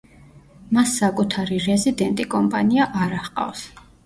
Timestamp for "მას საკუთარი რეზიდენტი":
0.77-2.27